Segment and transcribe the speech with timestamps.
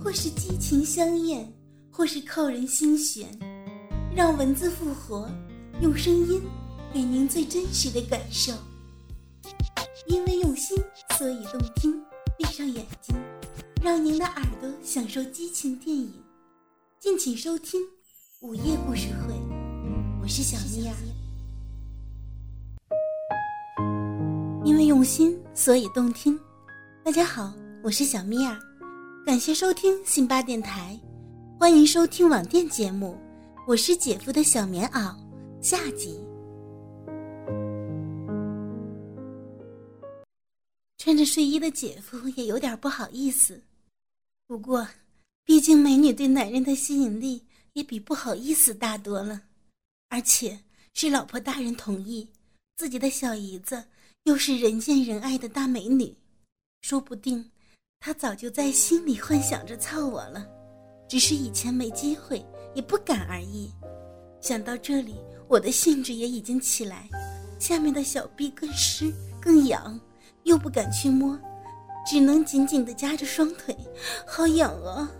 [0.00, 1.52] 或是激情相艳，
[1.90, 3.28] 或是扣人心弦，
[4.14, 5.28] 让文字复活，
[5.82, 6.40] 用声音
[6.92, 8.52] 给您最真实的感受。
[10.06, 10.78] 因为用心，
[11.18, 12.00] 所以动听。
[12.38, 13.16] 闭上眼睛，
[13.82, 16.12] 让您的耳朵享受激情电影。
[17.00, 17.80] 敬请收听
[18.40, 19.34] 《午夜故事会》，
[20.22, 20.94] 我是小咪儿。
[24.64, 26.38] 因为用心，所以动听。
[27.04, 28.67] 大家好，我是小咪儿。
[29.24, 30.98] 感谢收听辛巴电台，
[31.58, 33.18] 欢迎收听网店节目，
[33.66, 35.14] 我是姐夫的小棉袄
[35.60, 36.18] 下集。
[40.96, 43.62] 穿着睡衣的姐夫也有点不好意思，
[44.46, 44.86] 不过，
[45.44, 49.42] 毕竟美女对男人的吸引力也比不好意思大多了，
[50.08, 50.58] 而且
[50.94, 52.28] 是老婆大人同意，
[52.76, 53.84] 自己的小姨子
[54.24, 56.16] 又是人见人爱的大美女，
[56.80, 57.50] 说不定。
[58.00, 60.46] 他早就在心里幻想着操我了，
[61.08, 63.72] 只是以前没机会，也不敢而已。
[64.40, 65.16] 想到这里，
[65.48, 67.08] 我的兴致也已经起来，
[67.58, 70.00] 下面的小臂更湿更痒，
[70.44, 71.38] 又不敢去摸，
[72.06, 73.76] 只能紧紧地夹着双腿，
[74.24, 75.10] 好痒啊！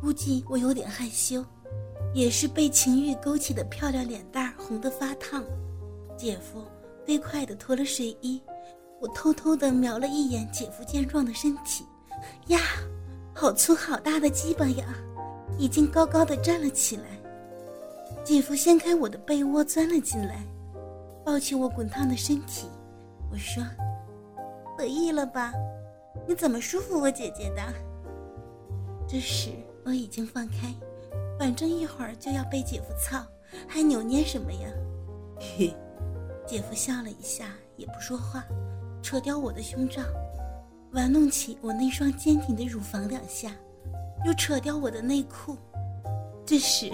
[0.00, 1.44] 估计我有点害羞，
[2.14, 5.44] 也是被情欲勾起的漂亮脸蛋红得发烫。
[6.16, 6.64] 姐夫
[7.04, 8.40] 飞快地脱了睡衣。
[9.00, 11.84] 我偷偷的瞄了一眼姐夫健壮的身体，
[12.46, 12.58] 呀，
[13.34, 14.84] 好粗好大的鸡巴呀，
[15.58, 17.04] 已经高高的站了起来。
[18.24, 20.42] 姐夫掀开我的被窝钻了进来，
[21.24, 22.66] 抱起我滚烫的身体。
[23.30, 23.62] 我说
[24.78, 25.52] ：“得意了吧？
[26.26, 27.62] 你怎么舒服我姐姐的？”
[29.06, 29.50] 这时
[29.84, 30.74] 我已经放开，
[31.38, 33.22] 反正一会儿就要被姐夫操，
[33.68, 34.70] 还扭捏什么呀？
[35.38, 35.74] 嘿，
[36.46, 38.42] 姐夫笑了一下，也不说话。
[39.04, 40.00] 扯掉我的胸罩，
[40.92, 43.50] 玩弄起我那双坚挺的乳房两下，
[44.24, 45.58] 又扯掉我的内裤。
[46.46, 46.90] 这时，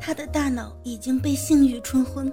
[0.00, 2.30] 他的大脑已经被性欲冲昏，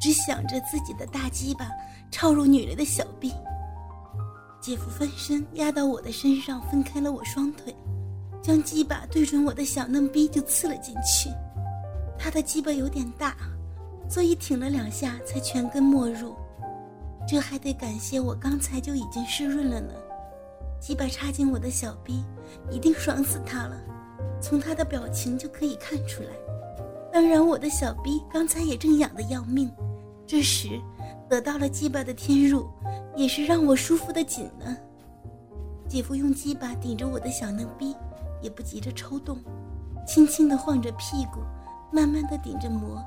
[0.00, 1.68] 只想着自己的大鸡巴
[2.10, 3.30] 插入女人的小臂。
[4.58, 7.76] 姐夫翻身压到我的身上，分开了我双腿，
[8.40, 11.28] 将鸡巴对准我的小嫩逼就刺了进去。
[12.18, 13.36] 他的鸡巴有点大，
[14.08, 16.34] 所以挺了两下才全根没入。
[17.26, 19.92] 这还得感谢我刚才就已经湿润了呢，
[20.80, 22.24] 鸡巴插进我的小逼，
[22.70, 23.76] 一定爽死他了。
[24.40, 26.28] 从他的表情就可以看出来。
[27.12, 29.72] 当然，我的小逼刚才也正痒得要命，
[30.26, 30.68] 这时
[31.28, 32.68] 得到了鸡巴的添入，
[33.16, 34.76] 也是让我舒服的紧呢。
[35.88, 37.96] 姐夫用鸡巴顶着我的小嫩逼，
[38.42, 39.38] 也不急着抽动，
[40.06, 41.40] 轻轻地晃着屁股，
[41.90, 43.02] 慢慢地顶着磨。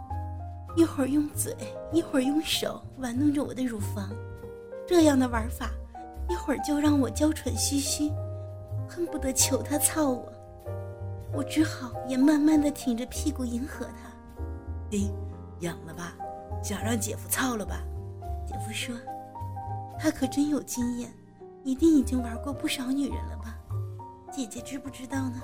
[0.75, 1.56] 一会儿用嘴，
[1.91, 4.09] 一会儿用手玩弄着我的乳房，
[4.88, 5.72] 这样的玩法，
[6.30, 8.12] 一会儿就让我娇喘吁吁，
[8.88, 10.31] 恨不得求他操我。
[11.34, 14.09] 我只好也慢慢的挺着屁股迎合他。
[14.91, 15.00] 哎，
[15.59, 16.16] 痒了吧？
[16.63, 17.84] 想让姐夫操了吧？
[18.47, 18.96] 姐夫说，
[20.00, 21.12] 他可真有经验，
[21.63, 23.58] 一定已经玩过不少女人了吧？
[24.31, 25.41] 姐姐知不知道呢？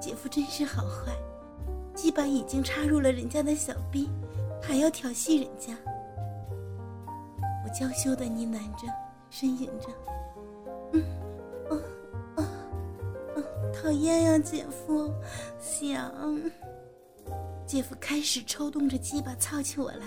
[0.00, 1.12] 姐夫真是好坏，
[1.94, 4.10] 鸡巴已经插入了人家的小臂。
[4.60, 5.74] 还要调戏人家，
[7.64, 8.86] 我娇羞的呢喃着，
[9.30, 9.88] 呻吟着，
[10.92, 11.02] 嗯，
[11.70, 11.76] 啊
[12.36, 12.42] 啊
[13.36, 13.38] 啊！
[13.72, 15.12] 讨厌呀，姐夫，
[15.60, 16.12] 想。
[17.66, 20.06] 姐夫开始抽动着鸡巴操起我来，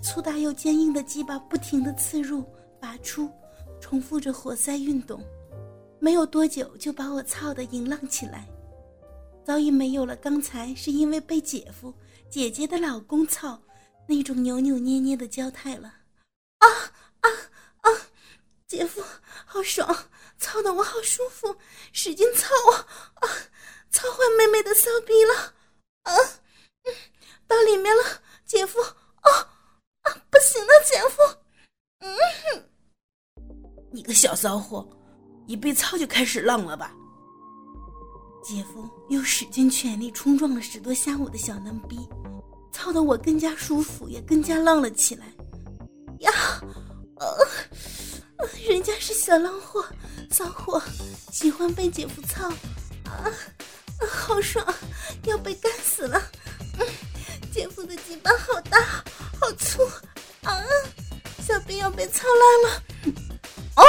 [0.00, 2.44] 粗大又坚硬的鸡巴不停的刺入、
[2.78, 3.28] 拔出，
[3.80, 5.20] 重复着活塞运动，
[5.98, 8.46] 没有多久就把我操的淫浪起来，
[9.48, 11.94] 早已没有了刚才是因为被姐夫、
[12.28, 13.58] 姐姐的老公操。
[14.06, 15.88] 那种扭扭捏捏的娇态了，
[16.58, 16.68] 啊
[17.20, 17.30] 啊
[17.80, 17.90] 啊！
[18.66, 19.02] 姐夫，
[19.46, 21.56] 好爽，操的我好舒服，
[21.94, 23.28] 使劲操啊啊！
[23.90, 25.54] 操坏妹妹的骚逼了，
[26.02, 26.12] 啊，
[27.46, 28.02] 到里面了，
[28.44, 29.30] 姐夫，啊
[30.02, 30.12] 啊！
[30.30, 31.22] 不行了，姐夫，
[32.00, 32.70] 嗯，
[33.90, 34.86] 你个小骚货，
[35.46, 36.94] 一被操就开始浪了吧？
[38.48, 41.98] 姐夫又使尽全力冲撞了十多下我的小嫩逼。
[42.72, 45.26] 操得我更加舒服，也更加浪了起来。
[46.20, 46.32] 呀，
[47.16, 47.46] 呃，
[48.66, 49.84] 人家是小浪货，
[50.30, 50.82] 骚货，
[51.30, 52.48] 喜欢被姐夫操。
[53.04, 53.30] 啊，
[54.08, 54.64] 好爽，
[55.24, 56.18] 要被干死了。
[56.78, 56.86] 嗯，
[57.52, 58.80] 姐夫的鸡巴好大，
[59.38, 59.82] 好粗
[60.42, 60.58] 啊！
[61.46, 62.82] 小臂要被操烂了。
[63.76, 63.84] 哦，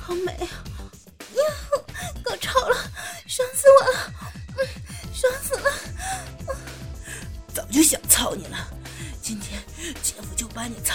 [0.00, 0.64] 好美啊！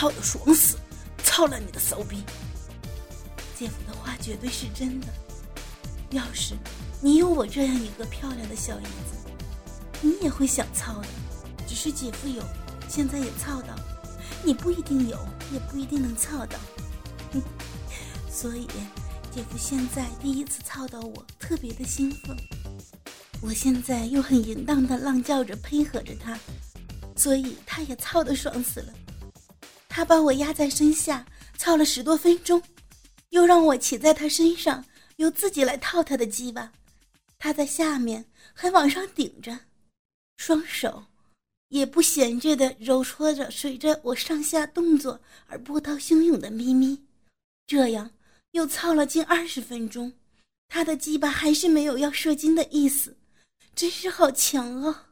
[0.01, 0.80] 操的爽死，
[1.24, 2.24] 操了你的骚逼。
[3.56, 5.06] 姐夫的话绝对是真的。
[6.09, 6.56] 要是
[7.00, 9.30] 你有我这样一个漂亮的小姨子，
[10.01, 11.07] 你也会想操的。
[11.68, 12.42] 只是姐夫有，
[12.89, 13.75] 现在也操到，
[14.44, 15.19] 你不一定有，
[15.53, 16.57] 也不一定能操到。
[18.27, 18.68] 所以，
[19.31, 22.36] 姐夫现在第一次操到我，特别的兴奋。
[23.39, 26.39] 我现在又很淫荡的浪叫着配合着他，
[27.15, 28.94] 所以他也操的爽死了。
[29.94, 31.26] 他把我压在身下，
[31.58, 32.64] 操了十多分钟。
[33.32, 34.84] 又让我骑在他身上，
[35.18, 36.72] 由自己来套他的鸡巴，
[37.38, 39.60] 他在下面还往上顶着，
[40.38, 41.04] 双手
[41.68, 46.98] 也不闲着的揉搓着随着我上下动作而波涛汹涌的咪咪，
[47.68, 48.10] 这样
[48.52, 50.14] 又操了近二十分钟，
[50.70, 53.18] 他的鸡巴还是没有要射精的意思，
[53.76, 55.10] 真是好强啊！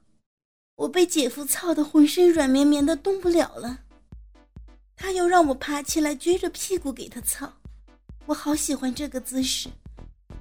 [0.75, 3.79] 我被姐夫操的浑身软绵绵的动不了了，
[4.99, 7.51] 他又让我爬起来撅着屁股给他操。
[8.25, 9.69] 我好喜欢这个姿势，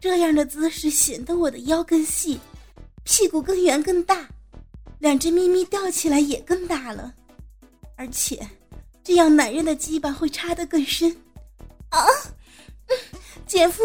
[0.00, 2.40] 这样的姿势显得我的腰更细，
[3.04, 4.28] 屁股更圆更大，
[4.98, 7.14] 两只咪咪吊起来也更大了，
[7.96, 8.46] 而且
[9.04, 11.16] 这样男人的鸡巴会插得更深。
[11.90, 12.04] 啊，
[13.46, 13.84] 姐夫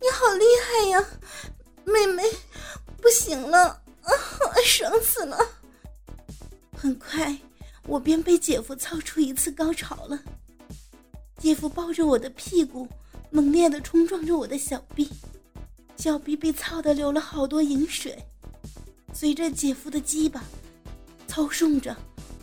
[0.00, 1.04] 你好厉害呀，
[1.84, 2.22] 妹妹
[3.00, 3.68] 不行了，
[4.02, 4.10] 啊，
[4.64, 5.38] 爽死了！
[6.76, 7.38] 很快
[7.86, 10.20] 我便被姐夫操出一次高潮了，
[11.38, 12.88] 姐夫抱着我的屁股。
[13.30, 15.10] 猛烈的冲撞着我的小臂，
[15.96, 18.16] 小臂被操的流了好多饮水，
[19.12, 20.44] 随着姐夫的鸡巴
[21.26, 21.96] 操送着，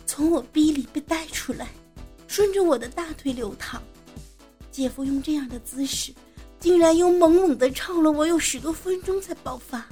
[0.04, 1.70] 从我逼里被带出来，
[2.28, 3.82] 顺着我的大腿流淌。
[4.70, 6.12] 姐夫用这样的姿势，
[6.60, 9.86] 竟然又猛猛的操了我有十多分钟才爆发，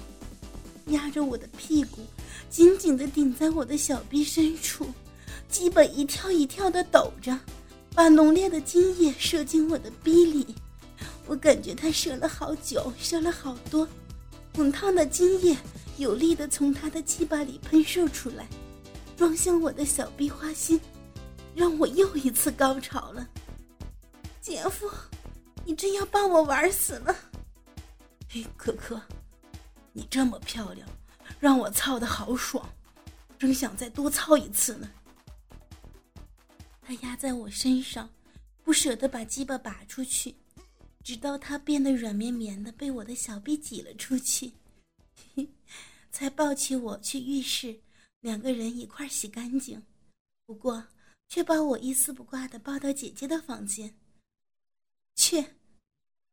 [0.88, 2.02] 压着我的屁股，
[2.50, 4.86] 紧紧的顶在我的小臂深处，
[5.48, 7.38] 鸡本一跳一跳的抖着，
[7.94, 10.54] 把浓烈的精液射进我的逼里。
[11.26, 13.86] 我感觉他射了好久，射了好多，
[14.54, 15.56] 滚烫的精液
[15.96, 18.48] 有力的从他的鸡巴里喷射出来，
[19.16, 20.80] 撞向我的小臂花心，
[21.54, 23.26] 让我又一次高潮了。
[24.40, 24.90] 姐夫，
[25.64, 27.14] 你真要把我玩死了！
[28.28, 29.00] 嘿，可可，
[29.92, 30.88] 你这么漂亮，
[31.38, 32.68] 让我操的好爽，
[33.38, 34.88] 真想再多操一次呢。
[36.90, 38.10] 他压在我身上，
[38.64, 40.34] 不舍得把鸡巴拔出去。
[41.04, 44.54] 直到他变得软绵绵的，被我的小臂挤了出去，
[46.10, 47.80] 才抱起我去浴室，
[48.18, 49.80] 两个人一块洗干净。
[50.44, 50.84] 不过，
[51.28, 53.94] 却把我一丝不挂的抱到姐姐的房间。
[55.14, 55.44] 去，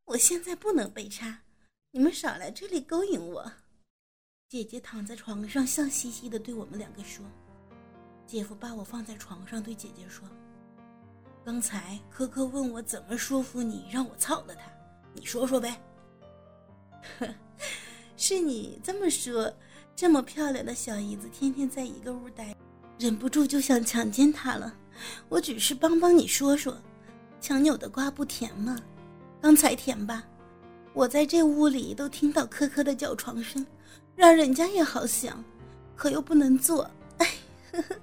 [0.06, 1.44] 我现在不能被插，
[1.92, 3.54] 你们少来这里勾引我。
[4.50, 7.24] 姐姐躺在床上，笑嘻嘻的对我们两个说。
[8.26, 10.28] 姐夫把我放在床上，对姐姐说。
[11.48, 14.70] 刚才科科问我怎么说服你让我操了他，
[15.14, 15.82] 你说说呗。
[18.18, 19.50] 是你这么说，
[19.96, 22.54] 这么漂亮的小姨子天天在一个屋待，
[23.00, 24.76] 忍不住就想强奸她了。
[25.30, 26.78] 我只是帮帮你说说，
[27.40, 28.78] 强扭的瓜不甜吗？
[29.42, 30.26] 刚才甜吧？
[30.94, 33.66] 我在这屋里都听到科科的叫床声，
[34.18, 35.42] 让人家也好想，
[35.96, 36.92] 可又不能做。
[37.20, 37.28] 哎，
[37.72, 37.96] 呵呵。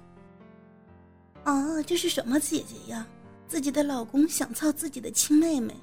[1.43, 3.05] 啊，这是什么姐姐呀？
[3.47, 5.75] 自己的老公想操自己的亲妹妹，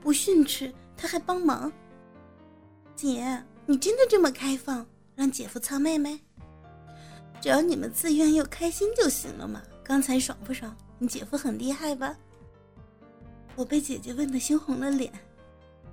[0.00, 1.72] 不训斥他还帮忙。
[2.94, 6.20] 姐，你真的这么开放，让姐夫操妹妹？
[7.40, 9.62] 只要你们自愿又开心就行了嘛。
[9.84, 10.76] 刚才爽不爽？
[10.98, 12.16] 你姐夫很厉害吧？
[13.54, 15.12] 我被姐姐问的羞红了脸，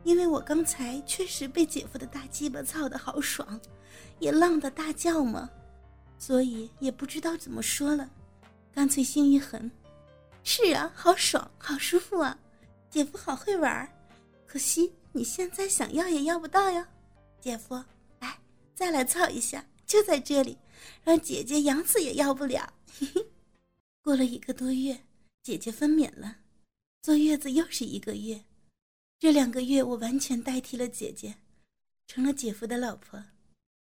[0.03, 3.60] 因为我刚才确实被姐夫的大鸡巴操的好爽，
[4.20, 5.50] 也浪的大叫嘛，
[6.18, 8.10] 所以也不知道怎么说了，
[8.74, 9.70] 干脆心一横。
[10.44, 12.38] 是啊，好爽，好舒服啊！
[12.90, 13.90] 姐夫好会玩，
[14.46, 16.88] 可惜你现在想要也要不到呀。
[17.40, 17.82] 姐夫，
[18.20, 18.38] 来，
[18.76, 20.58] 再来操一下，就在这里，
[21.04, 22.72] 让姐姐养死也要不了。
[23.00, 23.26] 嘿嘿
[24.02, 25.06] 过了一个多月，
[25.42, 26.38] 姐姐分娩了，
[27.02, 28.44] 坐月子又是一个月，
[29.18, 31.34] 这两个月我完全代替了姐姐，
[32.06, 33.24] 成了姐夫的老婆，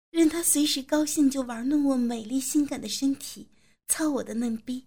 [0.10, 3.50] 任他随时高兴就玩弄我美丽性感的身体，
[3.90, 4.86] 操我的嫩逼，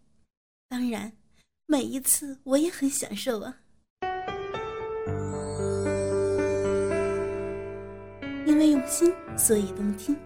[0.67, 1.13] 当然。
[1.71, 3.55] 每一次我也很享受啊，
[8.47, 10.17] 因为用心，所以动听。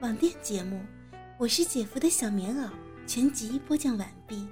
[0.00, 0.80] 网店节目，
[1.38, 2.68] 我是姐夫的小棉袄
[3.06, 4.48] 全集播讲完毕，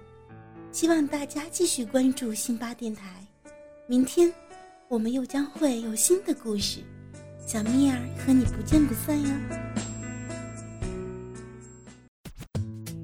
[0.71, 3.27] 希望大家继续关注辛巴电台。
[3.89, 4.33] 明天
[4.87, 6.85] 我们又将会有新的故事，
[7.49, 9.29] 小蜜儿和你不见不散哟。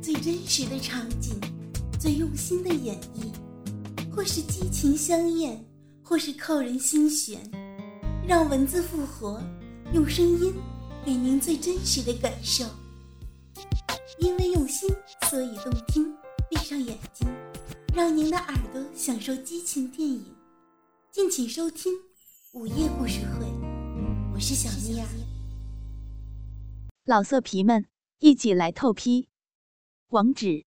[0.00, 1.35] 最真实的场景，
[2.04, 3.32] 最用心的演绎，
[4.14, 5.58] 或是激情香艳，
[6.02, 7.40] 或是扣人心弦，
[8.28, 9.42] 让文字复活。
[9.94, 10.52] 用声音
[11.02, 12.62] 给您最真实的感受，
[14.18, 14.87] 因为用心，
[15.30, 16.14] 所以动听。
[16.50, 17.26] 闭上眼睛，
[17.94, 20.26] 让您的耳朵享受激情电影。
[21.11, 21.90] 敬请收听
[22.52, 23.46] 午夜故事会，
[24.34, 25.06] 我是小妮儿。
[27.06, 27.87] 老色皮们，
[28.18, 29.30] 一起来透批！
[30.08, 30.66] 网址